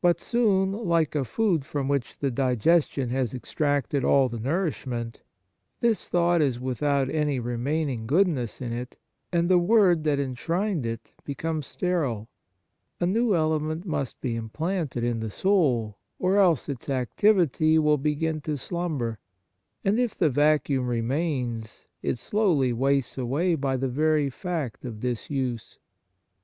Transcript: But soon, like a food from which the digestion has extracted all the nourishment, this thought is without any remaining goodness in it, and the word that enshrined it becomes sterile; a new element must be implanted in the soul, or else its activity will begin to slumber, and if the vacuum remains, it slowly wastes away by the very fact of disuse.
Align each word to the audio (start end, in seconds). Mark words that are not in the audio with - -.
But 0.00 0.20
soon, 0.20 0.72
like 0.72 1.14
a 1.14 1.24
food 1.24 1.64
from 1.64 1.86
which 1.86 2.18
the 2.18 2.32
digestion 2.32 3.10
has 3.10 3.32
extracted 3.32 4.02
all 4.02 4.28
the 4.28 4.40
nourishment, 4.40 5.20
this 5.78 6.08
thought 6.08 6.42
is 6.42 6.58
without 6.58 7.08
any 7.08 7.38
remaining 7.38 8.08
goodness 8.08 8.60
in 8.60 8.72
it, 8.72 8.96
and 9.30 9.48
the 9.48 9.60
word 9.60 10.02
that 10.02 10.18
enshrined 10.18 10.84
it 10.84 11.12
becomes 11.24 11.68
sterile; 11.68 12.28
a 12.98 13.06
new 13.06 13.36
element 13.36 13.86
must 13.86 14.20
be 14.20 14.34
implanted 14.34 15.04
in 15.04 15.20
the 15.20 15.30
soul, 15.30 15.96
or 16.18 16.38
else 16.40 16.68
its 16.68 16.88
activity 16.88 17.78
will 17.78 17.98
begin 17.98 18.40
to 18.40 18.58
slumber, 18.58 19.20
and 19.84 20.00
if 20.00 20.18
the 20.18 20.28
vacuum 20.28 20.88
remains, 20.88 21.86
it 22.02 22.18
slowly 22.18 22.72
wastes 22.72 23.16
away 23.16 23.54
by 23.54 23.76
the 23.76 23.88
very 23.88 24.28
fact 24.28 24.84
of 24.84 24.98
disuse. 24.98 25.78